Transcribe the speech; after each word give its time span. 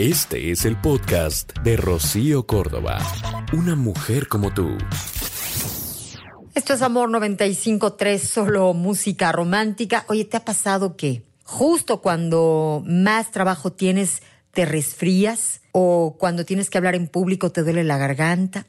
Este 0.00 0.50
es 0.50 0.64
el 0.64 0.80
podcast 0.80 1.52
de 1.58 1.76
Rocío 1.76 2.46
Córdoba. 2.46 3.06
Una 3.52 3.76
mujer 3.76 4.28
como 4.28 4.50
tú. 4.50 4.78
Esto 6.54 6.72
es 6.72 6.80
Amor 6.80 7.10
95.3, 7.10 8.18
solo 8.18 8.72
música 8.72 9.30
romántica. 9.30 10.06
Oye, 10.08 10.24
¿te 10.24 10.38
ha 10.38 10.44
pasado 10.46 10.96
que 10.96 11.22
justo 11.44 12.00
cuando 12.00 12.82
más 12.86 13.30
trabajo 13.30 13.72
tienes, 13.72 14.22
te 14.52 14.64
resfrías? 14.64 15.60
¿O 15.72 16.16
cuando 16.18 16.46
tienes 16.46 16.70
que 16.70 16.78
hablar 16.78 16.94
en 16.94 17.06
público 17.06 17.52
te 17.52 17.62
duele 17.62 17.84
la 17.84 17.98
garganta? 17.98 18.64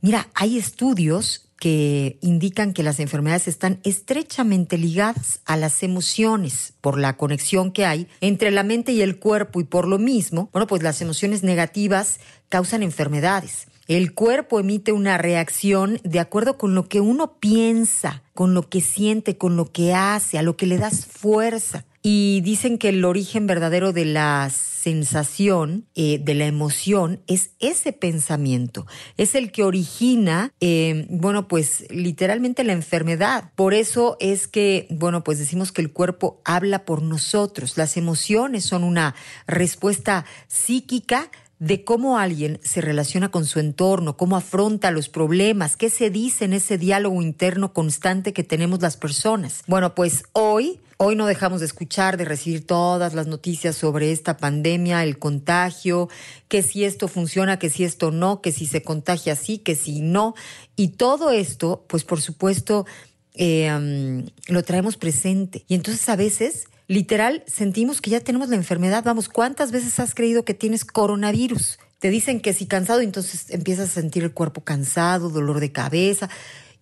Mira, 0.00 0.28
hay 0.32 0.56
estudios 0.56 1.49
que 1.60 2.18
indican 2.22 2.72
que 2.72 2.82
las 2.82 2.98
enfermedades 2.98 3.46
están 3.46 3.80
estrechamente 3.84 4.78
ligadas 4.78 5.40
a 5.44 5.56
las 5.56 5.84
emociones 5.84 6.72
por 6.80 6.98
la 6.98 7.18
conexión 7.18 7.70
que 7.70 7.84
hay 7.84 8.08
entre 8.22 8.50
la 8.50 8.64
mente 8.64 8.92
y 8.92 9.02
el 9.02 9.18
cuerpo 9.18 9.60
y 9.60 9.64
por 9.64 9.86
lo 9.86 9.98
mismo, 9.98 10.48
bueno, 10.52 10.66
pues 10.66 10.82
las 10.82 11.00
emociones 11.02 11.42
negativas 11.42 12.18
causan 12.48 12.82
enfermedades. 12.82 13.68
El 13.88 14.14
cuerpo 14.14 14.58
emite 14.58 14.92
una 14.92 15.18
reacción 15.18 16.00
de 16.02 16.20
acuerdo 16.20 16.56
con 16.56 16.74
lo 16.74 16.88
que 16.88 17.00
uno 17.00 17.34
piensa, 17.40 18.22
con 18.34 18.54
lo 18.54 18.68
que 18.68 18.80
siente, 18.80 19.36
con 19.36 19.56
lo 19.56 19.70
que 19.70 19.92
hace, 19.92 20.38
a 20.38 20.42
lo 20.42 20.56
que 20.56 20.66
le 20.66 20.78
das 20.78 21.04
fuerza. 21.04 21.84
Y 22.02 22.40
dicen 22.42 22.78
que 22.78 22.88
el 22.88 23.04
origen 23.04 23.46
verdadero 23.46 23.92
de 23.92 24.06
la 24.06 24.48
sensación, 24.50 25.84
eh, 25.94 26.18
de 26.18 26.34
la 26.34 26.46
emoción, 26.46 27.20
es 27.26 27.50
ese 27.58 27.92
pensamiento. 27.92 28.86
Es 29.18 29.34
el 29.34 29.52
que 29.52 29.62
origina, 29.62 30.54
eh, 30.60 31.06
bueno, 31.10 31.48
pues 31.48 31.84
literalmente 31.90 32.64
la 32.64 32.72
enfermedad. 32.72 33.52
Por 33.54 33.74
eso 33.74 34.16
es 34.20 34.48
que, 34.48 34.86
bueno, 34.90 35.22
pues 35.22 35.38
decimos 35.38 35.72
que 35.72 35.82
el 35.82 35.92
cuerpo 35.92 36.40
habla 36.46 36.86
por 36.86 37.02
nosotros. 37.02 37.76
Las 37.76 37.98
emociones 37.98 38.64
son 38.64 38.82
una 38.82 39.14
respuesta 39.46 40.24
psíquica 40.48 41.30
de 41.58 41.84
cómo 41.84 42.18
alguien 42.18 42.58
se 42.62 42.80
relaciona 42.80 43.30
con 43.30 43.44
su 43.44 43.60
entorno, 43.60 44.16
cómo 44.16 44.36
afronta 44.36 44.90
los 44.90 45.10
problemas, 45.10 45.76
qué 45.76 45.90
se 45.90 46.08
dice 46.08 46.46
en 46.46 46.54
ese 46.54 46.78
diálogo 46.78 47.20
interno 47.20 47.74
constante 47.74 48.32
que 48.32 48.44
tenemos 48.44 48.80
las 48.80 48.96
personas. 48.96 49.62
Bueno, 49.66 49.94
pues 49.94 50.24
hoy 50.32 50.80
Hoy 51.02 51.16
no 51.16 51.24
dejamos 51.24 51.60
de 51.60 51.66
escuchar, 51.66 52.18
de 52.18 52.26
recibir 52.26 52.66
todas 52.66 53.14
las 53.14 53.26
noticias 53.26 53.74
sobre 53.74 54.12
esta 54.12 54.36
pandemia, 54.36 55.02
el 55.02 55.18
contagio, 55.18 56.10
que 56.46 56.62
si 56.62 56.84
esto 56.84 57.08
funciona, 57.08 57.58
que 57.58 57.70
si 57.70 57.84
esto 57.84 58.10
no, 58.10 58.42
que 58.42 58.52
si 58.52 58.66
se 58.66 58.82
contagia 58.82 59.32
así, 59.32 59.56
que 59.56 59.76
si 59.76 60.02
no. 60.02 60.34
Y 60.76 60.88
todo 60.88 61.30
esto, 61.30 61.86
pues 61.88 62.04
por 62.04 62.20
supuesto, 62.20 62.84
eh, 63.32 64.26
lo 64.48 64.62
traemos 64.62 64.98
presente. 64.98 65.64
Y 65.68 65.74
entonces 65.74 66.06
a 66.10 66.16
veces, 66.16 66.68
literal, 66.86 67.44
sentimos 67.46 68.02
que 68.02 68.10
ya 68.10 68.20
tenemos 68.20 68.50
la 68.50 68.56
enfermedad. 68.56 69.02
Vamos, 69.02 69.30
¿cuántas 69.30 69.70
veces 69.72 69.98
has 70.00 70.14
creído 70.14 70.44
que 70.44 70.52
tienes 70.52 70.84
coronavirus? 70.84 71.78
Te 71.98 72.10
dicen 72.10 72.40
que 72.40 72.52
si 72.52 72.66
cansado, 72.66 73.00
entonces 73.00 73.48
empiezas 73.48 73.88
a 73.88 74.00
sentir 74.02 74.22
el 74.22 74.34
cuerpo 74.34 74.64
cansado, 74.64 75.30
dolor 75.30 75.60
de 75.60 75.72
cabeza 75.72 76.28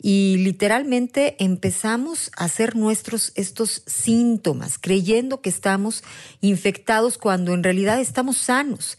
y 0.01 0.37
literalmente 0.39 1.37
empezamos 1.43 2.31
a 2.37 2.45
hacer 2.45 2.77
nuestros 2.77 3.33
estos 3.35 3.83
síntomas, 3.87 4.79
creyendo 4.79 5.41
que 5.41 5.49
estamos 5.49 6.05
infectados 6.41 7.19
cuando 7.19 7.53
en 7.55 7.63
realidad 7.63 8.01
estamos 8.01 8.37
sanos. 8.37 8.97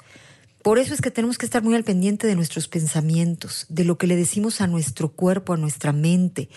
Por 0.61 0.77
eso 0.77 0.93
es 0.93 0.99
que 0.99 1.09
tenemos 1.09 1.37
que 1.37 1.45
estar 1.45 1.63
muy 1.63 1.73
al 1.75 1.85
pendiente 1.85 2.27
de 2.27 2.35
nuestros 2.35 2.67
pensamientos, 2.67 3.65
de 3.69 3.85
lo 3.85 3.97
que 3.97 4.07
le 4.07 4.17
decimos 4.17 4.59
a 4.59 4.67
nuestro 4.67 5.09
cuerpo, 5.13 5.53
a 5.53 5.57
nuestra 5.57 5.93
mente. 5.93 6.49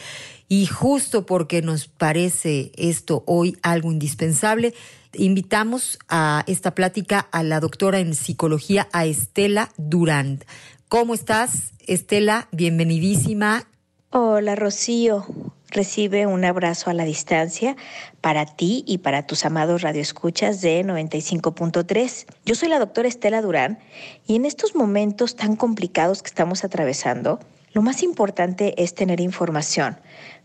Y 0.49 0.67
justo 0.67 1.25
porque 1.25 1.63
nos 1.63 1.87
parece 1.87 2.73
esto 2.77 3.23
hoy 3.29 3.57
algo 3.63 3.93
indispensable, 3.93 4.75
invitamos 5.15 6.01
a 6.09 6.43
esta 6.49 6.75
plática 6.75 7.21
a 7.21 7.45
la 7.45 7.61
doctora 7.61 8.01
en 8.01 8.17
psicología, 8.17 8.89
a 8.93 9.07
Estela 9.07 9.71
Durand. 9.77 10.45
¿Cómo 10.89 11.15
estás, 11.15 11.73
Estela? 11.87 12.49
Bienvenidísima. 12.51 13.69
Hola 14.15 14.57
Rocío, 14.57 15.25
recibe 15.71 16.27
un 16.27 16.45
abrazo 16.45 16.91
a 16.91 16.93
la 16.93 17.05
distancia 17.05 17.79
para 18.21 18.45
ti 18.45 18.85
y 18.87 18.99
para 18.99 19.27
tus 19.27 19.47
amados 19.47 19.81
radioescuchas 19.81 20.61
de 20.61 20.85
95.3. 20.85 22.27
Yo 22.45 22.55
soy 22.55 22.69
la 22.69 22.79
doctora 22.79 23.09
Estela 23.09 23.41
Durán 23.41 23.79
y 24.27 24.37
en 24.37 24.45
estos 24.45 24.75
momentos 24.75 25.35
tan 25.35 25.57
complicados 25.57 26.23
que 26.23 26.29
estamos 26.29 26.63
atravesando, 26.63 27.41
lo 27.73 27.81
más 27.81 28.03
importante 28.03 28.75
es 28.77 28.95
tener 28.95 29.19
información, 29.19 29.97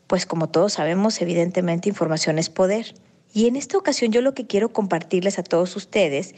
pues 0.07 0.25
como 0.25 0.47
todos 0.47 0.71
sabemos, 0.71 1.21
evidentemente 1.21 1.89
información 1.89 2.39
es 2.39 2.49
poder. 2.49 2.95
Y 3.33 3.47
en 3.47 3.57
esta 3.57 3.77
ocasión 3.77 4.13
yo 4.13 4.21
lo 4.21 4.33
que 4.33 4.47
quiero 4.47 4.69
compartirles 4.69 5.39
a 5.39 5.43
todos 5.43 5.75
ustedes 5.75 6.35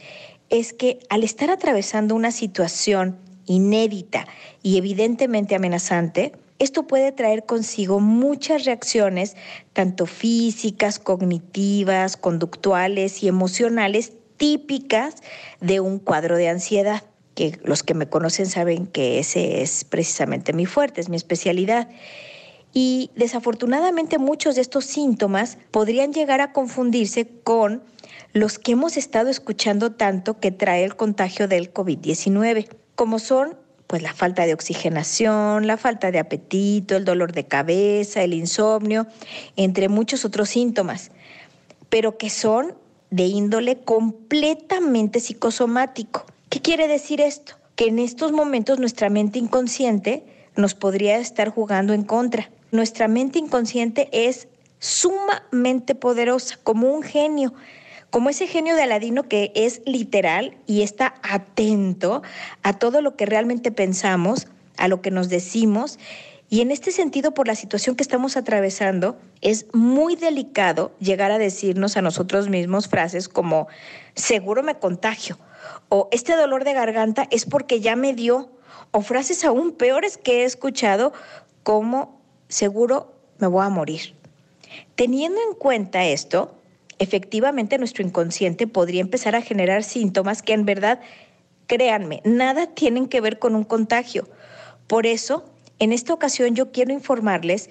es 0.48 0.72
que 0.72 0.98
al 1.08 1.22
estar 1.22 1.48
atravesando 1.50 2.16
una 2.16 2.32
situación 2.32 3.18
inédita 3.46 4.26
y 4.64 4.78
evidentemente 4.78 5.54
amenazante, 5.54 6.32
esto 6.60 6.86
puede 6.86 7.10
traer 7.10 7.46
consigo 7.46 8.00
muchas 8.00 8.66
reacciones, 8.66 9.34
tanto 9.72 10.04
físicas, 10.04 10.98
cognitivas, 10.98 12.18
conductuales 12.18 13.22
y 13.22 13.28
emocionales 13.28 14.12
típicas 14.36 15.16
de 15.60 15.80
un 15.80 15.98
cuadro 15.98 16.36
de 16.36 16.48
ansiedad, 16.48 17.02
que 17.34 17.58
los 17.64 17.82
que 17.82 17.94
me 17.94 18.10
conocen 18.10 18.44
saben 18.44 18.86
que 18.86 19.18
ese 19.18 19.62
es 19.62 19.84
precisamente 19.84 20.52
mi 20.52 20.66
fuerte, 20.66 21.00
es 21.00 21.08
mi 21.08 21.16
especialidad. 21.16 21.88
Y 22.74 23.10
desafortunadamente 23.16 24.18
muchos 24.18 24.54
de 24.54 24.60
estos 24.60 24.84
síntomas 24.84 25.56
podrían 25.70 26.12
llegar 26.12 26.42
a 26.42 26.52
confundirse 26.52 27.26
con 27.42 27.82
los 28.34 28.58
que 28.58 28.72
hemos 28.72 28.98
estado 28.98 29.30
escuchando 29.30 29.92
tanto 29.92 30.38
que 30.38 30.50
trae 30.50 30.84
el 30.84 30.94
contagio 30.94 31.48
del 31.48 31.72
COVID-19, 31.72 32.68
como 32.94 33.18
son 33.18 33.56
pues 33.90 34.02
la 34.02 34.14
falta 34.14 34.46
de 34.46 34.54
oxigenación, 34.54 35.66
la 35.66 35.76
falta 35.76 36.12
de 36.12 36.20
apetito, 36.20 36.94
el 36.94 37.04
dolor 37.04 37.32
de 37.32 37.46
cabeza, 37.46 38.22
el 38.22 38.34
insomnio, 38.34 39.08
entre 39.56 39.88
muchos 39.88 40.24
otros 40.24 40.48
síntomas, 40.48 41.10
pero 41.88 42.16
que 42.16 42.30
son 42.30 42.74
de 43.10 43.24
índole 43.24 43.78
completamente 43.78 45.18
psicosomático. 45.18 46.24
¿Qué 46.50 46.60
quiere 46.60 46.86
decir 46.86 47.20
esto? 47.20 47.54
Que 47.74 47.88
en 47.88 47.98
estos 47.98 48.30
momentos 48.30 48.78
nuestra 48.78 49.10
mente 49.10 49.40
inconsciente 49.40 50.22
nos 50.54 50.74
podría 50.76 51.18
estar 51.18 51.48
jugando 51.48 51.92
en 51.92 52.04
contra. 52.04 52.48
Nuestra 52.70 53.08
mente 53.08 53.40
inconsciente 53.40 54.08
es 54.12 54.46
sumamente 54.78 55.96
poderosa, 55.96 56.60
como 56.62 56.94
un 56.94 57.02
genio 57.02 57.54
como 58.10 58.28
ese 58.28 58.46
genio 58.46 58.74
de 58.76 58.82
Aladino 58.82 59.28
que 59.28 59.52
es 59.54 59.82
literal 59.86 60.56
y 60.66 60.82
está 60.82 61.14
atento 61.22 62.22
a 62.62 62.74
todo 62.74 63.02
lo 63.02 63.16
que 63.16 63.26
realmente 63.26 63.70
pensamos, 63.70 64.48
a 64.76 64.88
lo 64.88 65.00
que 65.00 65.10
nos 65.10 65.28
decimos. 65.28 65.98
Y 66.48 66.62
en 66.62 66.72
este 66.72 66.90
sentido, 66.90 67.32
por 67.32 67.46
la 67.46 67.54
situación 67.54 67.94
que 67.94 68.02
estamos 68.02 68.36
atravesando, 68.36 69.16
es 69.40 69.66
muy 69.72 70.16
delicado 70.16 70.92
llegar 70.98 71.30
a 71.30 71.38
decirnos 71.38 71.96
a 71.96 72.02
nosotros 72.02 72.48
mismos 72.48 72.88
frases 72.88 73.28
como, 73.28 73.68
seguro 74.14 74.64
me 74.64 74.74
contagio, 74.74 75.38
o 75.88 76.08
este 76.10 76.34
dolor 76.34 76.64
de 76.64 76.72
garganta 76.72 77.28
es 77.30 77.44
porque 77.44 77.80
ya 77.80 77.94
me 77.94 78.14
dio, 78.14 78.50
o 78.90 79.02
frases 79.02 79.44
aún 79.44 79.72
peores 79.72 80.18
que 80.18 80.42
he 80.42 80.44
escuchado 80.44 81.12
como, 81.62 82.20
seguro 82.48 83.14
me 83.38 83.46
voy 83.46 83.64
a 83.64 83.68
morir. 83.68 84.14
Teniendo 84.96 85.40
en 85.48 85.54
cuenta 85.54 86.04
esto, 86.04 86.59
efectivamente 87.00 87.78
nuestro 87.78 88.04
inconsciente 88.04 88.68
podría 88.68 89.00
empezar 89.00 89.34
a 89.34 89.42
generar 89.42 89.82
síntomas 89.82 90.42
que 90.42 90.52
en 90.52 90.66
verdad, 90.66 91.00
créanme, 91.66 92.20
nada 92.24 92.68
tienen 92.68 93.08
que 93.08 93.22
ver 93.22 93.40
con 93.40 93.56
un 93.56 93.64
contagio. 93.64 94.28
Por 94.86 95.06
eso, 95.06 95.44
en 95.78 95.92
esta 95.92 96.12
ocasión 96.12 96.54
yo 96.54 96.70
quiero 96.70 96.92
informarles 96.92 97.70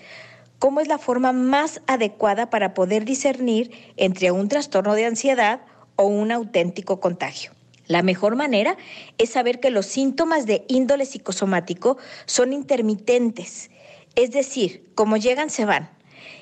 cómo 0.58 0.82
es 0.82 0.88
la 0.88 0.98
forma 0.98 1.32
más 1.32 1.82
adecuada 1.86 2.50
para 2.50 2.74
poder 2.74 3.06
discernir 3.06 3.72
entre 3.98 4.32
un 4.32 4.50
trastorno 4.50 4.96
de 4.96 5.06
ansiedad 5.06 5.62
o 5.96 6.06
un 6.06 6.32
auténtico 6.32 7.00
contagio. 7.00 7.52
La 7.86 8.02
mejor 8.02 8.36
manera 8.36 8.78
es 9.20 9.30
saber 9.30 9.60
que 9.60 9.70
los 9.70 9.86
síntomas 9.86 10.48
de 10.48 10.66
índole 10.68 11.06
psicosomático 11.06 11.98
son 12.26 12.52
intermitentes, 12.52 13.70
es 14.16 14.32
decir, 14.32 14.90
como 14.96 15.18
llegan 15.18 15.52
se 15.52 15.66
van 15.66 15.92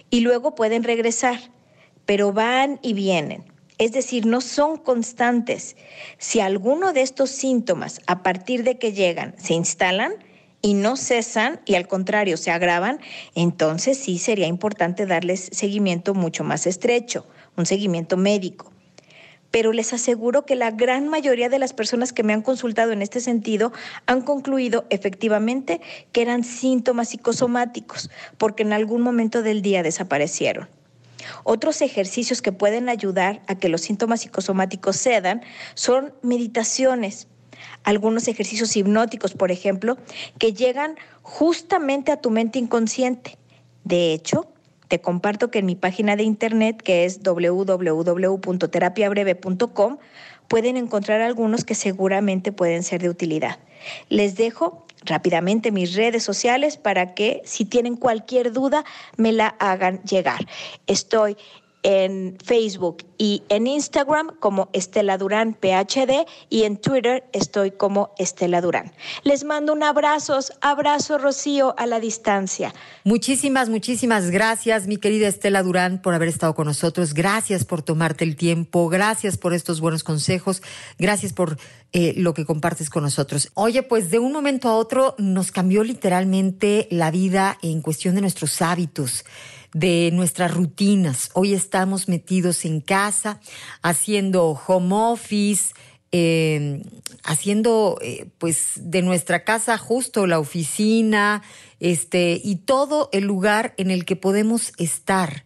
y 0.09 0.21
luego 0.21 0.55
pueden 0.55 0.83
regresar 0.83 1.39
pero 2.07 2.33
van 2.33 2.79
y 2.81 2.93
vienen. 2.93 3.43
Es 3.77 3.91
decir, 3.91 4.25
no 4.25 4.41
son 4.41 4.77
constantes. 4.77 5.75
Si 6.17 6.39
alguno 6.39 6.93
de 6.93 7.03
estos 7.03 7.29
síntomas, 7.29 8.01
a 8.07 8.23
partir 8.23 8.63
de 8.63 8.79
que 8.79 8.93
llegan, 8.93 9.35
se 9.37 9.53
instalan, 9.53 10.13
y 10.59 10.73
no 10.73 10.97
cesan 10.97 11.61
y 11.65 11.75
al 11.75 11.87
contrario 11.87 12.35
se 12.35 12.49
agravan, 12.49 12.99
entonces 13.35 13.95
sí 13.99 14.17
sería 14.17 14.47
importante 14.47 15.05
darles 15.05 15.49
seguimiento 15.53 16.15
mucho 16.15 16.43
más 16.43 16.65
estrecho, 16.65 17.27
un 17.55 17.67
seguimiento 17.67 18.17
médico 18.17 18.71
pero 19.51 19.71
les 19.71 19.93
aseguro 19.93 20.45
que 20.45 20.55
la 20.55 20.71
gran 20.71 21.07
mayoría 21.07 21.49
de 21.49 21.59
las 21.59 21.73
personas 21.73 22.13
que 22.13 22.23
me 22.23 22.33
han 22.33 22.41
consultado 22.41 22.91
en 22.91 23.01
este 23.01 23.19
sentido 23.19 23.71
han 24.05 24.21
concluido 24.21 24.85
efectivamente 24.89 25.81
que 26.11 26.21
eran 26.21 26.43
síntomas 26.43 27.09
psicosomáticos, 27.09 28.09
porque 28.37 28.63
en 28.63 28.73
algún 28.73 29.01
momento 29.01 29.41
del 29.41 29.61
día 29.61 29.83
desaparecieron. 29.83 30.67
Otros 31.43 31.81
ejercicios 31.81 32.41
que 32.41 32.51
pueden 32.51 32.89
ayudar 32.89 33.41
a 33.47 33.55
que 33.55 33.69
los 33.69 33.81
síntomas 33.81 34.21
psicosomáticos 34.21 34.97
cedan 34.97 35.41
son 35.75 36.13
meditaciones, 36.21 37.27
algunos 37.83 38.27
ejercicios 38.27 38.75
hipnóticos, 38.75 39.33
por 39.33 39.51
ejemplo, 39.51 39.97
que 40.39 40.53
llegan 40.53 40.95
justamente 41.21 42.11
a 42.11 42.21
tu 42.21 42.31
mente 42.31 42.57
inconsciente. 42.59 43.37
De 43.83 44.13
hecho, 44.13 44.47
te 44.87 45.01
comparto 45.01 45.51
que 45.51 45.59
en 45.59 45.65
mi 45.65 45.75
página 45.75 46.15
de 46.15 46.23
internet, 46.23 46.81
que 46.81 47.03
es 47.05 47.21
www.terapiabreve.com, 47.21 49.97
pueden 50.47 50.77
encontrar 50.77 51.21
algunos 51.21 51.65
que 51.65 51.75
seguramente 51.75 52.51
pueden 52.51 52.81
ser 52.83 53.01
de 53.01 53.09
utilidad. 53.09 53.59
Les 54.09 54.35
dejo 54.35 54.86
rápidamente 55.07 55.71
mis 55.71 55.95
redes 55.95 56.23
sociales 56.23 56.77
para 56.77 57.13
que 57.13 57.41
si 57.45 57.65
tienen 57.65 57.95
cualquier 57.95 58.51
duda 58.51 58.85
me 59.15 59.31
la 59.31 59.47
hagan 59.59 60.01
llegar. 60.03 60.45
Estoy 60.85 61.37
en 61.83 62.37
Facebook 62.43 63.05
y 63.17 63.43
en 63.49 63.67
Instagram 63.67 64.35
como 64.39 64.69
Estela 64.73 65.17
Durán 65.17 65.53
PhD 65.53 66.25
y 66.49 66.63
en 66.63 66.77
Twitter 66.77 67.23
estoy 67.33 67.71
como 67.71 68.13
Estela 68.17 68.61
Durán. 68.61 68.91
Les 69.23 69.43
mando 69.43 69.73
un 69.73 69.83
abrazo, 69.83 70.39
abrazo 70.61 71.17
Rocío 71.17 71.75
a 71.77 71.85
la 71.85 71.99
distancia. 71.99 72.73
Muchísimas, 73.03 73.69
muchísimas 73.69 74.29
gracias 74.29 74.87
mi 74.87 74.97
querida 74.97 75.27
Estela 75.27 75.63
Durán 75.63 76.01
por 76.01 76.13
haber 76.13 76.27
estado 76.29 76.55
con 76.55 76.67
nosotros. 76.67 77.13
Gracias 77.13 77.65
por 77.65 77.81
tomarte 77.81 78.23
el 78.23 78.35
tiempo, 78.35 78.89
gracias 78.89 79.37
por 79.37 79.53
estos 79.53 79.79
buenos 79.81 80.03
consejos, 80.03 80.61
gracias 80.97 81.33
por 81.33 81.57
eh, 81.93 82.13
lo 82.17 82.33
que 82.33 82.45
compartes 82.45 82.89
con 82.89 83.03
nosotros. 83.03 83.49
Oye, 83.53 83.81
pues 83.81 84.11
de 84.11 84.19
un 84.19 84.33
momento 84.33 84.67
a 84.67 84.75
otro 84.75 85.15
nos 85.17 85.51
cambió 85.51 85.83
literalmente 85.83 86.87
la 86.91 87.11
vida 87.11 87.57
en 87.61 87.81
cuestión 87.81 88.15
de 88.15 88.21
nuestros 88.21 88.61
hábitos 88.61 89.23
de 89.73 90.11
nuestras 90.13 90.53
rutinas. 90.53 91.29
Hoy 91.33 91.53
estamos 91.53 92.07
metidos 92.07 92.65
en 92.65 92.81
casa, 92.81 93.39
haciendo 93.81 94.59
home 94.67 94.95
office, 94.95 95.73
em, 96.11 96.83
haciendo 97.23 97.97
eh, 98.01 98.27
pues 98.37 98.73
de 98.75 99.01
nuestra 99.01 99.43
casa 99.43 99.77
justo 99.77 100.25
la 100.27 100.39
oficina, 100.39 101.43
este, 101.79 102.39
y 102.43 102.57
todo 102.57 103.09
el 103.11 103.25
lugar 103.25 103.73
en 103.77 103.91
el 103.91 104.05
que 104.05 104.15
podemos 104.15 104.73
estar. 104.77 105.45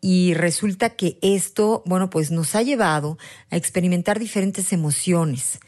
Y 0.00 0.32
resulta 0.34 0.90
que 0.90 1.18
esto, 1.20 1.82
bueno, 1.84 2.08
pues 2.08 2.30
nos 2.30 2.54
ha 2.54 2.62
llevado 2.62 3.18
a 3.50 3.56
experimentar 3.56 4.18
diferentes 4.18 4.72
emociones. 4.72 5.58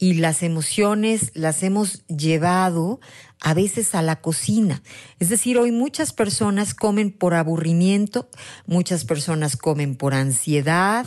Y 0.00 0.14
las 0.14 0.42
emociones 0.42 1.30
las 1.34 1.62
hemos 1.62 2.04
llevado 2.08 3.00
a 3.40 3.54
veces 3.54 3.94
a 3.94 4.02
la 4.02 4.20
cocina. 4.20 4.82
Es 5.18 5.28
decir, 5.28 5.58
hoy 5.58 5.70
muchas 5.70 6.12
personas 6.12 6.74
comen 6.74 7.12
por 7.12 7.34
aburrimiento, 7.34 8.28
muchas 8.66 9.04
personas 9.04 9.56
comen 9.56 9.94
por 9.94 10.14
ansiedad, 10.14 11.06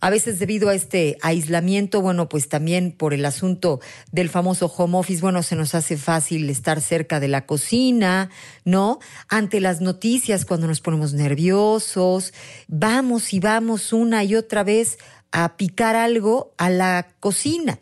a 0.00 0.10
veces 0.10 0.38
debido 0.38 0.68
a 0.68 0.74
este 0.76 1.18
aislamiento, 1.22 2.00
bueno, 2.00 2.28
pues 2.28 2.48
también 2.48 2.92
por 2.92 3.14
el 3.14 3.24
asunto 3.24 3.80
del 4.12 4.28
famoso 4.28 4.66
home 4.66 4.96
office, 4.96 5.20
bueno, 5.20 5.42
se 5.42 5.56
nos 5.56 5.74
hace 5.74 5.96
fácil 5.96 6.48
estar 6.50 6.80
cerca 6.80 7.18
de 7.18 7.26
la 7.26 7.46
cocina, 7.46 8.30
¿no? 8.64 9.00
Ante 9.28 9.58
las 9.58 9.80
noticias, 9.80 10.44
cuando 10.44 10.68
nos 10.68 10.80
ponemos 10.80 11.14
nerviosos, 11.14 12.32
vamos 12.68 13.32
y 13.32 13.40
vamos 13.40 13.92
una 13.92 14.22
y 14.22 14.36
otra 14.36 14.62
vez 14.62 14.98
a 15.32 15.56
picar 15.56 15.96
algo 15.96 16.54
a 16.58 16.70
la 16.70 17.08
cocina. 17.18 17.80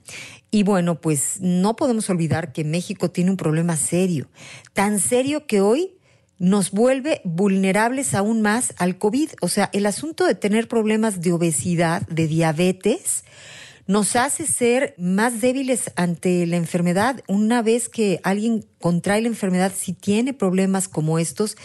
Y 0.56 0.62
bueno, 0.62 1.02
pues 1.02 1.42
no 1.42 1.76
podemos 1.76 2.08
olvidar 2.08 2.54
que 2.54 2.64
México 2.64 3.10
tiene 3.10 3.30
un 3.30 3.36
problema 3.36 3.76
serio, 3.76 4.30
tan 4.72 5.00
serio 5.00 5.46
que 5.46 5.60
hoy 5.60 5.98
nos 6.38 6.70
vuelve 6.70 7.20
vulnerables 7.24 8.14
aún 8.14 8.40
más 8.40 8.72
al 8.78 8.96
COVID. 8.96 9.32
O 9.42 9.48
sea, 9.48 9.68
el 9.74 9.84
asunto 9.84 10.26
de 10.26 10.34
tener 10.34 10.66
problemas 10.66 11.20
de 11.20 11.34
obesidad, 11.34 12.08
de 12.08 12.26
diabetes, 12.26 13.24
nos 13.86 14.16
hace 14.16 14.46
ser 14.46 14.94
más 14.96 15.42
débiles 15.42 15.92
ante 15.94 16.46
la 16.46 16.56
enfermedad. 16.56 17.22
Una 17.28 17.60
vez 17.60 17.90
que 17.90 18.18
alguien 18.22 18.64
contrae 18.80 19.20
la 19.20 19.28
enfermedad, 19.28 19.74
si 19.76 19.92
tiene 19.92 20.32
problemas 20.32 20.88
como 20.88 21.18
estos, 21.18 21.58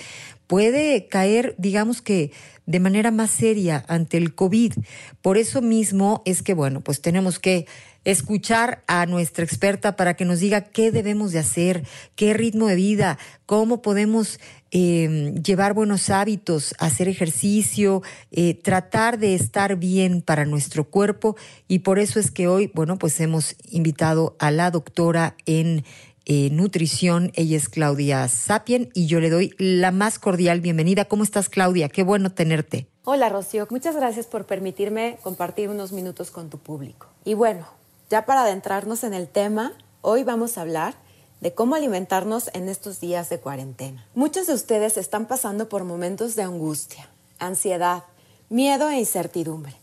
puede 0.47 1.07
caer, 1.07 1.55
digamos 1.57 2.01
que 2.01 2.33
de 2.65 2.81
manera 2.81 3.11
más 3.11 3.31
seria 3.31 3.85
ante 3.87 4.17
el 4.17 4.35
COVID. 4.35 4.73
Por 5.21 5.37
eso 5.37 5.61
mismo 5.61 6.21
es 6.25 6.43
que, 6.43 6.53
bueno, 6.53 6.81
pues 6.81 7.01
tenemos 7.01 7.39
que 7.39 7.67
escuchar 8.03 8.83
a 8.87 9.05
nuestra 9.05 9.43
experta 9.43 9.95
para 9.95 10.15
que 10.15 10.25
nos 10.25 10.39
diga 10.39 10.61
qué 10.61 10.91
debemos 10.91 11.31
de 11.31 11.39
hacer, 11.39 11.85
qué 12.15 12.33
ritmo 12.33 12.67
de 12.67 12.75
vida, 12.75 13.17
cómo 13.45 13.81
podemos 13.81 14.39
em, 14.71 15.35
llevar 15.35 15.73
buenos 15.73 16.09
hábitos, 16.09 16.73
hacer 16.79 17.07
ejercicio, 17.07 18.01
eh, 18.31 18.53
tratar 18.53 19.19
de 19.19 19.35
estar 19.35 19.75
bien 19.75 20.21
para 20.21 20.45
nuestro 20.45 20.85
cuerpo. 20.85 21.35
Y 21.67 21.79
por 21.79 21.99
eso 21.99 22.19
es 22.19 22.31
que 22.31 22.47
hoy, 22.47 22.71
bueno, 22.73 22.97
pues 22.97 23.19
hemos 23.19 23.55
invitado 23.69 24.35
a 24.39 24.51
la 24.51 24.71
doctora 24.71 25.35
en 25.45 25.83
eh, 26.25 26.49
nutrición. 26.51 27.31
Ella 27.35 27.57
es 27.57 27.67
Claudia 27.67 28.27
Sapien 28.27 28.89
y 28.93 29.07
yo 29.07 29.19
le 29.19 29.29
doy 29.29 29.53
la 29.57 29.91
más 29.91 30.19
cordial 30.19 30.61
bienvenida. 30.61 31.05
¿Cómo 31.05 31.23
estás, 31.23 31.49
Claudia? 31.49 31.89
Qué 31.89 32.03
bueno 32.03 32.31
tenerte. 32.31 32.87
Hola, 33.03 33.29
Rocío. 33.29 33.67
Muchas 33.71 33.95
gracias 33.95 34.27
por 34.27 34.45
permitirme 34.45 35.17
compartir 35.23 35.69
unos 35.69 35.91
minutos 35.91 36.29
con 36.29 36.51
tu 36.51 36.59
público. 36.59 37.07
Y 37.25 37.33
bueno, 37.33 37.65
ya 38.11 38.25
para 38.25 38.43
adentrarnos 38.43 39.05
en 39.05 39.13
el 39.13 39.29
tema, 39.29 39.71
hoy 40.01 40.23
vamos 40.23 40.57
a 40.57 40.61
hablar 40.61 40.95
de 41.39 41.53
cómo 41.53 41.75
alimentarnos 41.75 42.49
en 42.53 42.67
estos 42.67 42.99
días 42.99 43.29
de 43.29 43.39
cuarentena. 43.39 44.05
Muchos 44.15 44.47
de 44.47 44.53
ustedes 44.53 44.97
están 44.97 45.27
pasando 45.27 45.69
por 45.69 45.85
momentos 45.85 46.35
de 46.35 46.43
angustia, 46.43 47.09
ansiedad, 47.39 48.03
miedo 48.49 48.89
e 48.89 48.99
incertidumbre. 48.99 49.77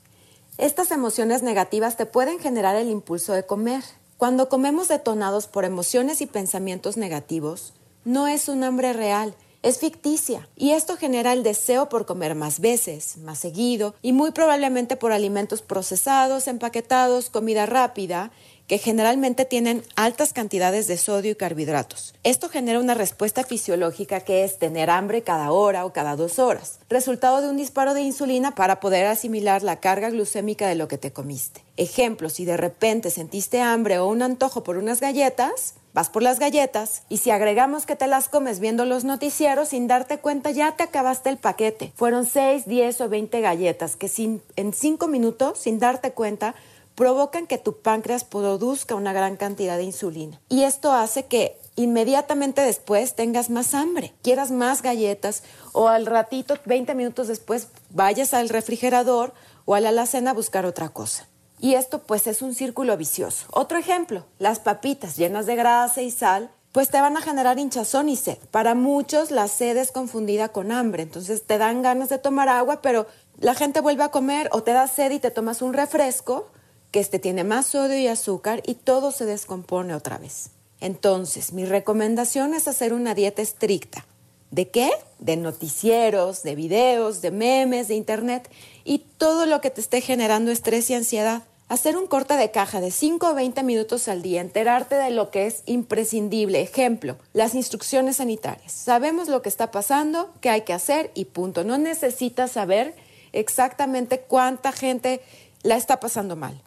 Estas 0.58 0.90
emociones 0.90 1.42
negativas 1.42 1.96
te 1.96 2.04
pueden 2.04 2.38
generar 2.38 2.76
el 2.76 2.90
impulso 2.90 3.32
de 3.32 3.46
comer. 3.46 3.82
Cuando 4.18 4.50
comemos 4.50 4.88
detonados 4.88 5.46
por 5.46 5.64
emociones 5.64 6.20
y 6.20 6.26
pensamientos 6.26 6.98
negativos, 6.98 7.72
no 8.04 8.28
es 8.28 8.50
un 8.50 8.62
hambre 8.62 8.92
real, 8.92 9.34
es 9.62 9.78
ficticia 9.78 10.48
y 10.56 10.70
esto 10.70 10.96
genera 10.96 11.32
el 11.32 11.42
deseo 11.42 11.88
por 11.88 12.06
comer 12.06 12.34
más 12.34 12.60
veces, 12.60 13.16
más 13.18 13.38
seguido 13.38 13.94
y 14.02 14.12
muy 14.12 14.30
probablemente 14.30 14.96
por 14.96 15.12
alimentos 15.12 15.62
procesados, 15.62 16.46
empaquetados, 16.46 17.30
comida 17.30 17.66
rápida 17.66 18.30
que 18.68 18.78
generalmente 18.78 19.46
tienen 19.46 19.82
altas 19.96 20.34
cantidades 20.34 20.86
de 20.86 20.98
sodio 20.98 21.32
y 21.32 21.34
carbohidratos. 21.34 22.14
Esto 22.22 22.50
genera 22.50 22.78
una 22.78 22.92
respuesta 22.92 23.42
fisiológica 23.42 24.20
que 24.20 24.44
es 24.44 24.58
tener 24.58 24.90
hambre 24.90 25.22
cada 25.22 25.50
hora 25.50 25.86
o 25.86 25.92
cada 25.94 26.16
dos 26.16 26.38
horas, 26.38 26.78
resultado 26.90 27.40
de 27.40 27.48
un 27.48 27.56
disparo 27.56 27.94
de 27.94 28.02
insulina 28.02 28.54
para 28.54 28.78
poder 28.78 29.06
asimilar 29.06 29.62
la 29.62 29.80
carga 29.80 30.10
glucémica 30.10 30.68
de 30.68 30.74
lo 30.74 30.86
que 30.86 30.98
te 30.98 31.12
comiste. 31.12 31.64
Ejemplo, 31.78 32.28
si 32.28 32.44
de 32.44 32.58
repente 32.58 33.10
sentiste 33.10 33.62
hambre 33.62 33.98
o 33.98 34.06
un 34.06 34.20
antojo 34.20 34.62
por 34.62 34.76
unas 34.76 35.00
galletas, 35.00 35.74
vas 35.98 36.10
por 36.10 36.22
las 36.22 36.38
galletas 36.38 37.02
y 37.08 37.16
si 37.16 37.32
agregamos 37.32 37.84
que 37.84 37.96
te 37.96 38.06
las 38.06 38.28
comes 38.28 38.60
viendo 38.60 38.84
los 38.84 39.02
noticieros 39.02 39.70
sin 39.70 39.88
darte 39.88 40.18
cuenta 40.18 40.52
ya 40.52 40.70
te 40.76 40.84
acabaste 40.84 41.28
el 41.28 41.38
paquete. 41.38 41.92
Fueron 41.96 42.24
6, 42.24 42.66
10 42.66 43.00
o 43.00 43.08
20 43.08 43.40
galletas 43.40 43.96
que 43.96 44.08
en 44.54 44.72
5 44.72 45.08
minutos, 45.08 45.58
sin 45.58 45.80
darte 45.80 46.12
cuenta, 46.12 46.54
provocan 46.94 47.48
que 47.48 47.58
tu 47.58 47.78
páncreas 47.80 48.22
produzca 48.22 48.94
una 48.94 49.12
gran 49.12 49.36
cantidad 49.36 49.76
de 49.76 49.82
insulina. 49.82 50.40
Y 50.48 50.62
esto 50.62 50.92
hace 50.92 51.24
que 51.24 51.56
inmediatamente 51.74 52.60
después 52.60 53.16
tengas 53.16 53.50
más 53.50 53.74
hambre, 53.74 54.14
quieras 54.22 54.52
más 54.52 54.82
galletas 54.82 55.42
o 55.72 55.88
al 55.88 56.06
ratito, 56.06 56.54
20 56.64 56.94
minutos 56.94 57.26
después, 57.26 57.70
vayas 57.90 58.34
al 58.34 58.50
refrigerador 58.50 59.34
o 59.64 59.74
a 59.74 59.80
la 59.80 59.88
alacena 59.88 60.30
a 60.30 60.34
buscar 60.34 60.64
otra 60.64 60.90
cosa. 60.90 61.27
Y 61.60 61.74
esto 61.74 62.00
pues 62.00 62.26
es 62.26 62.42
un 62.42 62.54
círculo 62.54 62.96
vicioso. 62.96 63.46
Otro 63.50 63.78
ejemplo, 63.78 64.24
las 64.38 64.60
papitas 64.60 65.16
llenas 65.16 65.46
de 65.46 65.56
grasa 65.56 66.02
y 66.02 66.10
sal 66.10 66.50
pues 66.72 66.90
te 66.90 67.00
van 67.00 67.16
a 67.16 67.22
generar 67.22 67.58
hinchazón 67.58 68.08
y 68.08 68.16
sed. 68.16 68.38
Para 68.50 68.74
muchos 68.74 69.30
la 69.30 69.48
sed 69.48 69.76
es 69.76 69.90
confundida 69.90 70.50
con 70.50 70.70
hambre, 70.70 71.02
entonces 71.02 71.42
te 71.44 71.58
dan 71.58 71.82
ganas 71.82 72.08
de 72.08 72.18
tomar 72.18 72.48
agua, 72.48 72.82
pero 72.82 73.06
la 73.38 73.54
gente 73.54 73.80
vuelve 73.80 74.04
a 74.04 74.10
comer 74.10 74.48
o 74.52 74.62
te 74.62 74.72
da 74.72 74.86
sed 74.86 75.10
y 75.10 75.18
te 75.18 75.30
tomas 75.30 75.62
un 75.62 75.72
refresco 75.72 76.48
que 76.90 77.00
este 77.00 77.18
tiene 77.18 77.44
más 77.44 77.66
sodio 77.66 77.98
y 77.98 78.06
azúcar 78.06 78.62
y 78.66 78.74
todo 78.74 79.12
se 79.12 79.24
descompone 79.24 79.94
otra 79.94 80.18
vez. 80.18 80.50
Entonces, 80.80 81.52
mi 81.52 81.64
recomendación 81.64 82.54
es 82.54 82.68
hacer 82.68 82.92
una 82.92 83.14
dieta 83.14 83.42
estricta. 83.42 84.06
¿De 84.50 84.68
qué? 84.70 84.90
De 85.18 85.36
noticieros, 85.36 86.42
de 86.42 86.54
videos, 86.54 87.20
de 87.20 87.30
memes, 87.30 87.88
de 87.88 87.96
internet 87.96 88.50
y 88.84 89.00
todo 89.18 89.44
lo 89.44 89.60
que 89.60 89.70
te 89.70 89.80
esté 89.80 90.00
generando 90.00 90.50
estrés 90.50 90.88
y 90.90 90.94
ansiedad. 90.94 91.42
Hacer 91.68 91.98
un 91.98 92.06
corte 92.06 92.34
de 92.38 92.50
caja 92.50 92.80
de 92.80 92.90
5 92.90 93.28
o 93.28 93.34
20 93.34 93.62
minutos 93.62 94.08
al 94.08 94.22
día, 94.22 94.40
enterarte 94.40 94.94
de 94.94 95.10
lo 95.10 95.30
que 95.30 95.46
es 95.46 95.64
imprescindible. 95.66 96.62
Ejemplo, 96.62 97.18
las 97.34 97.54
instrucciones 97.54 98.16
sanitarias. 98.16 98.72
Sabemos 98.72 99.28
lo 99.28 99.42
que 99.42 99.50
está 99.50 99.70
pasando, 99.70 100.32
qué 100.40 100.48
hay 100.48 100.62
que 100.62 100.72
hacer 100.72 101.10
y 101.14 101.26
punto. 101.26 101.64
No 101.64 101.76
necesitas 101.76 102.52
saber 102.52 102.94
exactamente 103.32 104.20
cuánta 104.20 104.72
gente 104.72 105.20
la 105.62 105.76
está 105.76 106.00
pasando 106.00 106.36
mal. 106.36 106.58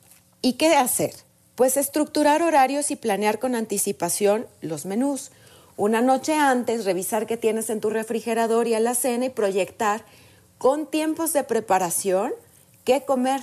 ¿Y 0.44 0.54
qué 0.54 0.76
hacer? 0.76 1.16
Pues 1.56 1.78
estructurar 1.78 2.44
horarios 2.44 2.92
y 2.92 2.96
planear 2.96 3.40
con 3.40 3.56
anticipación 3.56 4.46
los 4.62 4.86
menús. 4.86 5.32
Una 5.78 6.02
noche 6.02 6.36
antes, 6.36 6.86
revisar 6.86 7.26
qué 7.26 7.38
tienes 7.38 7.72
en 7.72 7.82
tu 7.82 7.90
refrigerador 7.90 8.68
y 8.68 8.76
a 8.76 8.80
la 8.80 8.94
cena 8.94 9.26
y 9.26 9.30
proyectar 9.30 10.06
con 10.60 10.86
tiempos 10.86 11.34
de 11.34 11.44
preparación 11.44 12.34
qué 12.84 13.02
comer 13.02 13.42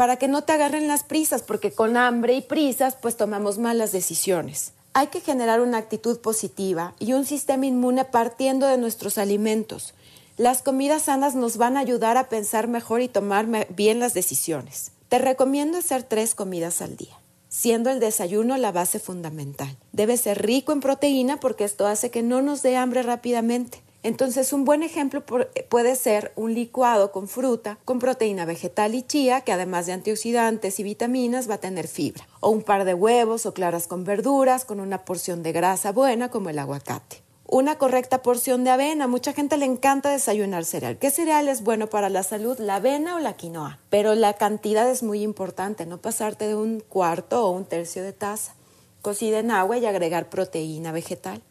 para 0.00 0.16
que 0.16 0.28
no 0.28 0.44
te 0.44 0.54
agarren 0.54 0.88
las 0.88 1.04
prisas, 1.04 1.42
porque 1.42 1.72
con 1.72 1.98
hambre 1.98 2.32
y 2.32 2.40
prisas 2.40 2.96
pues 2.98 3.18
tomamos 3.18 3.58
malas 3.58 3.92
decisiones. 3.92 4.72
Hay 4.94 5.08
que 5.08 5.20
generar 5.20 5.60
una 5.60 5.76
actitud 5.76 6.20
positiva 6.20 6.94
y 6.98 7.12
un 7.12 7.26
sistema 7.26 7.66
inmune 7.66 8.06
partiendo 8.06 8.66
de 8.66 8.78
nuestros 8.78 9.18
alimentos. 9.18 9.92
Las 10.38 10.62
comidas 10.62 11.02
sanas 11.02 11.34
nos 11.34 11.58
van 11.58 11.76
a 11.76 11.80
ayudar 11.80 12.16
a 12.16 12.30
pensar 12.30 12.66
mejor 12.66 13.02
y 13.02 13.08
tomar 13.08 13.46
bien 13.68 14.00
las 14.00 14.14
decisiones. 14.14 14.92
Te 15.10 15.18
recomiendo 15.18 15.76
hacer 15.76 16.02
tres 16.02 16.34
comidas 16.34 16.80
al 16.80 16.96
día, 16.96 17.18
siendo 17.50 17.90
el 17.90 18.00
desayuno 18.00 18.56
la 18.56 18.72
base 18.72 19.00
fundamental. 19.00 19.76
Debe 19.92 20.16
ser 20.16 20.40
rico 20.40 20.72
en 20.72 20.80
proteína 20.80 21.40
porque 21.40 21.64
esto 21.64 21.86
hace 21.86 22.10
que 22.10 22.22
no 22.22 22.40
nos 22.40 22.62
dé 22.62 22.78
hambre 22.78 23.02
rápidamente. 23.02 23.82
Entonces, 24.02 24.54
un 24.54 24.64
buen 24.64 24.82
ejemplo 24.82 25.22
puede 25.68 25.94
ser 25.94 26.32
un 26.34 26.54
licuado 26.54 27.12
con 27.12 27.28
fruta, 27.28 27.78
con 27.84 27.98
proteína 27.98 28.46
vegetal 28.46 28.94
y 28.94 29.02
chía, 29.02 29.42
que 29.42 29.52
además 29.52 29.86
de 29.86 29.92
antioxidantes 29.92 30.80
y 30.80 30.82
vitaminas 30.82 31.50
va 31.50 31.54
a 31.54 31.60
tener 31.60 31.86
fibra. 31.86 32.26
O 32.40 32.48
un 32.48 32.62
par 32.62 32.84
de 32.84 32.94
huevos 32.94 33.44
o 33.44 33.52
claras 33.52 33.86
con 33.86 34.04
verduras, 34.04 34.64
con 34.64 34.80
una 34.80 35.04
porción 35.04 35.42
de 35.42 35.52
grasa 35.52 35.92
buena 35.92 36.30
como 36.30 36.48
el 36.48 36.58
aguacate. 36.58 37.22
Una 37.46 37.76
correcta 37.76 38.22
porción 38.22 38.64
de 38.64 38.70
avena. 38.70 39.06
Mucha 39.06 39.32
gente 39.32 39.58
le 39.58 39.66
encanta 39.66 40.10
desayunar 40.10 40.64
cereal. 40.64 40.98
¿Qué 40.98 41.10
cereal 41.10 41.48
es 41.48 41.62
bueno 41.62 41.88
para 41.88 42.08
la 42.08 42.22
salud? 42.22 42.56
¿La 42.58 42.76
avena 42.76 43.16
o 43.16 43.18
la 43.18 43.34
quinoa? 43.34 43.80
Pero 43.90 44.14
la 44.14 44.34
cantidad 44.34 44.88
es 44.88 45.02
muy 45.02 45.22
importante, 45.22 45.84
no 45.84 45.98
pasarte 45.98 46.46
de 46.46 46.54
un 46.54 46.80
cuarto 46.80 47.44
o 47.44 47.50
un 47.50 47.64
tercio 47.64 48.02
de 48.02 48.12
taza. 48.12 48.54
Cocida 49.02 49.40
en 49.40 49.50
agua 49.50 49.78
y 49.78 49.86
agregar 49.86 50.30
proteína 50.30 50.92
vegetal 50.92 51.42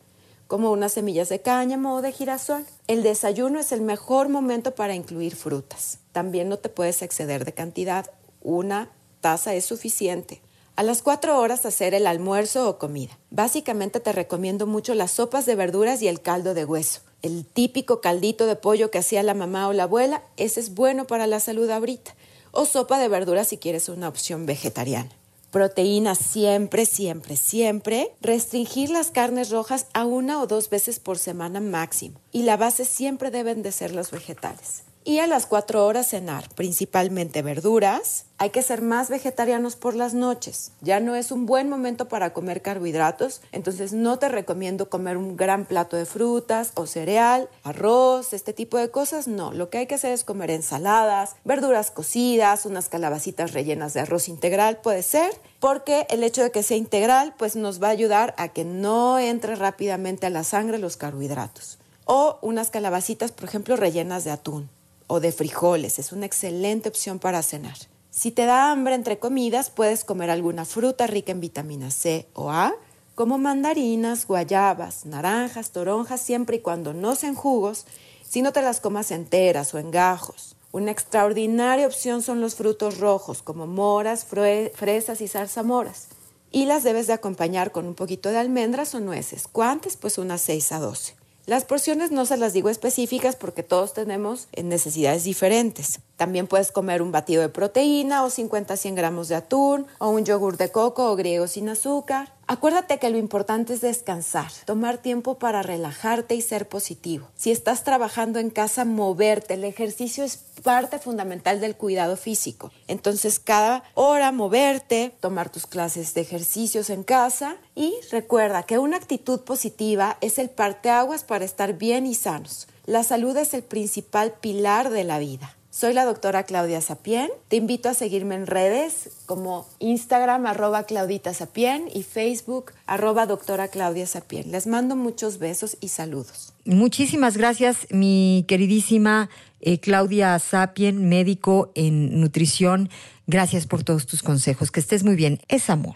como 0.49 0.71
unas 0.71 0.93
semillas 0.93 1.29
de 1.29 1.41
cáñamo 1.41 1.93
o 1.93 2.01
de 2.01 2.11
girasol. 2.11 2.65
El 2.87 3.03
desayuno 3.03 3.59
es 3.59 3.71
el 3.71 3.81
mejor 3.81 4.29
momento 4.29 4.73
para 4.73 4.95
incluir 4.95 5.35
frutas. 5.35 5.99
También 6.11 6.49
no 6.49 6.57
te 6.57 6.69
puedes 6.69 7.03
exceder 7.03 7.45
de 7.45 7.53
cantidad. 7.53 8.09
Una 8.41 8.89
taza 9.21 9.53
es 9.53 9.65
suficiente. 9.65 10.41
A 10.75 10.81
las 10.81 11.03
cuatro 11.03 11.39
horas 11.39 11.67
hacer 11.67 11.93
el 11.93 12.07
almuerzo 12.07 12.67
o 12.67 12.79
comida. 12.79 13.15
Básicamente 13.29 13.99
te 13.99 14.11
recomiendo 14.11 14.65
mucho 14.65 14.95
las 14.95 15.11
sopas 15.11 15.45
de 15.45 15.53
verduras 15.53 16.01
y 16.01 16.07
el 16.07 16.19
caldo 16.19 16.55
de 16.55 16.65
hueso. 16.65 17.01
El 17.21 17.45
típico 17.45 18.01
caldito 18.01 18.47
de 18.47 18.55
pollo 18.55 18.89
que 18.89 18.97
hacía 18.97 19.21
la 19.21 19.35
mamá 19.35 19.67
o 19.67 19.73
la 19.73 19.83
abuela, 19.83 20.23
ese 20.35 20.61
es 20.61 20.73
bueno 20.73 21.05
para 21.05 21.27
la 21.27 21.39
salud 21.39 21.69
ahorita. 21.69 22.15
O 22.51 22.65
sopa 22.65 22.97
de 22.97 23.07
verduras 23.07 23.49
si 23.49 23.57
quieres 23.57 23.87
una 23.87 24.07
opción 24.07 24.47
vegetariana. 24.47 25.11
Proteínas 25.51 26.17
siempre, 26.17 26.85
siempre, 26.85 27.35
siempre. 27.35 28.13
Restringir 28.21 28.89
las 28.89 29.11
carnes 29.11 29.49
rojas 29.49 29.87
a 29.93 30.05
una 30.05 30.41
o 30.41 30.47
dos 30.47 30.69
veces 30.69 30.99
por 30.99 31.17
semana 31.17 31.59
máximo. 31.59 32.19
Y 32.31 32.43
la 32.43 32.57
base 32.57 32.85
siempre 32.85 33.31
deben 33.31 33.63
de 33.63 33.71
ser 33.71 33.95
los 33.95 34.11
vegetales 34.11 34.83
y 35.09 35.17
a 35.17 35.25
las 35.25 35.47
cuatro 35.47 35.87
horas 35.87 36.09
cenar, 36.09 36.47
principalmente 36.53 37.41
verduras. 37.41 38.25
Hay 38.37 38.51
que 38.51 38.61
ser 38.61 38.83
más 38.83 39.09
vegetarianos 39.09 39.75
por 39.75 39.95
las 39.95 40.13
noches. 40.13 40.71
Ya 40.81 40.99
no 40.99 41.15
es 41.15 41.31
un 41.31 41.47
buen 41.47 41.67
momento 41.67 42.07
para 42.07 42.31
comer 42.31 42.61
carbohidratos, 42.61 43.41
entonces 43.51 43.91
no 43.91 44.19
te 44.19 44.29
recomiendo 44.29 44.87
comer 44.87 45.17
un 45.17 45.35
gran 45.35 45.65
plato 45.65 45.97
de 45.97 46.05
frutas 46.05 46.73
o 46.75 46.85
cereal, 46.85 47.49
arroz, 47.63 48.33
este 48.33 48.53
tipo 48.53 48.77
de 48.77 48.91
cosas. 48.91 49.27
No, 49.27 49.51
lo 49.51 49.71
que 49.71 49.79
hay 49.79 49.87
que 49.87 49.95
hacer 49.95 50.11
es 50.11 50.23
comer 50.23 50.51
ensaladas, 50.51 51.37
verduras 51.43 51.89
cocidas, 51.89 52.67
unas 52.67 52.87
calabacitas 52.87 53.53
rellenas 53.53 53.95
de 53.95 54.01
arroz 54.01 54.29
integral, 54.29 54.77
puede 54.77 55.01
ser, 55.01 55.31
porque 55.59 56.05
el 56.11 56.23
hecho 56.23 56.43
de 56.43 56.51
que 56.51 56.61
sea 56.61 56.77
integral 56.77 57.33
pues 57.35 57.55
nos 57.55 57.81
va 57.81 57.87
a 57.87 57.97
ayudar 57.97 58.35
a 58.37 58.49
que 58.49 58.63
no 58.63 59.17
entre 59.17 59.55
rápidamente 59.55 60.27
a 60.27 60.29
la 60.29 60.43
sangre 60.43 60.77
los 60.77 60.97
carbohidratos. 60.97 61.79
O 62.05 62.37
unas 62.43 62.69
calabacitas, 62.69 63.31
por 63.31 63.45
ejemplo, 63.45 63.75
rellenas 63.75 64.23
de 64.23 64.29
atún 64.29 64.69
o 65.09 65.19
de 65.19 65.33
frijoles. 65.33 65.99
Es 65.99 66.13
una 66.13 66.25
excelente 66.25 66.87
opción 66.87 67.19
para 67.19 67.41
cenar. 67.41 67.75
Si 68.11 68.31
te 68.31 68.45
da 68.45 68.71
hambre 68.71 68.95
entre 68.95 69.19
comidas, 69.19 69.69
puedes 69.69 70.05
comer 70.05 70.29
alguna 70.29 70.65
fruta 70.65 71.07
rica 71.07 71.31
en 71.31 71.41
vitamina 71.41 71.91
C 71.91 72.27
o 72.33 72.51
A, 72.51 72.73
como 73.15 73.37
mandarinas, 73.37 74.25
guayabas, 74.25 75.05
naranjas, 75.05 75.71
toronjas, 75.71 76.21
siempre 76.21 76.57
y 76.57 76.59
cuando 76.61 76.93
no 76.93 77.15
sean 77.15 77.35
jugos, 77.35 77.85
si 78.27 78.41
no 78.41 78.53
te 78.53 78.61
las 78.61 78.79
comas 78.79 79.11
enteras 79.11 79.73
o 79.73 79.79
en 79.79 79.91
gajos. 79.91 80.55
Una 80.71 80.91
extraordinaria 80.91 81.87
opción 81.87 82.21
son 82.21 82.39
los 82.39 82.55
frutos 82.55 82.99
rojos, 82.99 83.41
como 83.41 83.67
moras, 83.67 84.25
fresas 84.25 85.21
y 85.21 85.27
zarzamoras. 85.27 86.07
Y 86.51 86.65
las 86.65 86.83
debes 86.83 87.07
de 87.07 87.13
acompañar 87.13 87.71
con 87.71 87.87
un 87.87 87.95
poquito 87.95 88.29
de 88.29 88.37
almendras 88.37 88.93
o 88.95 88.99
nueces. 88.99 89.47
¿Cuántas? 89.51 89.97
Pues 89.97 90.17
unas 90.17 90.41
6 90.41 90.71
a 90.71 90.79
12. 90.79 91.18
Las 91.49 91.65
porciones 91.65 92.11
no 92.11 92.27
se 92.27 92.37
las 92.37 92.53
digo 92.53 92.69
específicas 92.69 93.35
porque 93.35 93.63
todos 93.63 93.93
tenemos 93.93 94.47
necesidades 94.55 95.23
diferentes. 95.23 95.99
También 96.15 96.45
puedes 96.45 96.71
comer 96.71 97.01
un 97.01 97.11
batido 97.11 97.41
de 97.41 97.49
proteína 97.49 98.23
o 98.23 98.29
50 98.29 98.77
100 98.77 98.93
gramos 98.93 99.29
de 99.29 99.35
atún 99.35 99.87
o 99.97 100.09
un 100.09 100.25
yogur 100.25 100.57
de 100.57 100.71
coco 100.71 101.11
o 101.11 101.15
griego 101.15 101.47
sin 101.47 101.69
azúcar. 101.69 102.31
Acuérdate 102.51 102.97
que 102.97 103.11
lo 103.11 103.19
importante 103.19 103.75
es 103.75 103.81
descansar, 103.81 104.51
tomar 104.65 104.97
tiempo 104.97 105.37
para 105.37 105.61
relajarte 105.61 106.33
y 106.33 106.41
ser 106.41 106.67
positivo. 106.67 107.27
Si 107.35 107.51
estás 107.51 107.83
trabajando 107.83 108.39
en 108.39 108.49
casa, 108.49 108.85
moverte. 108.85 109.53
El 109.53 109.63
ejercicio 109.63 110.23
es 110.23 110.37
parte 110.63 110.97
fundamental 110.97 111.61
del 111.61 111.75
cuidado 111.75 112.17
físico. 112.17 112.71
Entonces, 112.87 113.37
cada 113.37 113.83
hora 113.93 114.31
moverte, 114.31 115.13
tomar 115.19 115.51
tus 115.51 115.67
clases 115.67 116.15
de 116.15 116.21
ejercicios 116.21 116.89
en 116.89 117.03
casa 117.03 117.55
y 117.75 117.93
recuerda 118.11 118.63
que 118.63 118.79
una 118.79 118.97
actitud 118.97 119.41
positiva 119.41 120.17
es 120.19 120.39
el 120.39 120.49
parteaguas 120.49 121.23
para 121.23 121.45
estar 121.45 121.77
bien 121.77 122.07
y 122.07 122.15
sanos. 122.15 122.67
La 122.87 123.03
salud 123.03 123.37
es 123.37 123.53
el 123.53 123.61
principal 123.61 124.33
pilar 124.41 124.89
de 124.89 125.03
la 125.03 125.19
vida. 125.19 125.55
Soy 125.79 125.93
la 125.93 126.03
doctora 126.03 126.43
Claudia 126.43 126.81
Sapien. 126.81 127.29
Te 127.47 127.55
invito 127.55 127.87
a 127.87 127.93
seguirme 127.93 128.35
en 128.35 128.47
redes 128.47 129.11
como 129.25 129.65
Instagram 129.79 130.45
arroba 130.45 130.83
Claudita 130.83 131.33
Sapien 131.33 131.85
y 131.93 132.03
Facebook 132.03 132.73
arroba 132.85 133.25
doctora 133.25 133.69
Claudia 133.69 134.05
Sapien. 134.05 134.51
Les 134.51 134.67
mando 134.67 134.97
muchos 134.97 135.39
besos 135.39 135.77
y 135.79 135.87
saludos. 135.87 136.51
Muchísimas 136.65 137.37
gracias, 137.37 137.87
mi 137.91 138.43
queridísima 138.49 139.29
eh, 139.61 139.79
Claudia 139.79 140.37
Sapien, 140.39 141.07
médico 141.07 141.71
en 141.75 142.19
nutrición. 142.19 142.89
Gracias 143.25 143.65
por 143.65 143.85
todos 143.85 144.05
tus 144.05 144.21
consejos. 144.21 144.71
Que 144.71 144.81
estés 144.81 145.05
muy 145.05 145.15
bien. 145.15 145.39
Es 145.47 145.69
amor. 145.69 145.95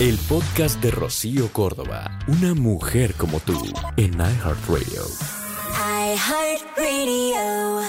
El 0.00 0.16
podcast 0.26 0.80
de 0.80 0.90
Rocío 0.90 1.52
Córdoba. 1.52 2.18
Una 2.28 2.54
mujer 2.54 3.12
como 3.12 3.40
tú 3.40 3.62
en 3.98 4.14
iHeartRadio. 4.14 5.02
iHeartRadio. 6.14 7.82